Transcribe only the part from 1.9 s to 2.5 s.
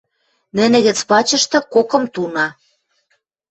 туна.